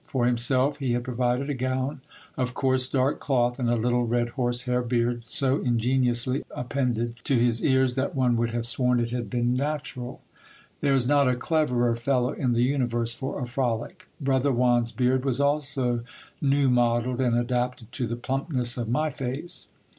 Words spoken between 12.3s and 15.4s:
in the universe for a frolic. Brother Juan's beard was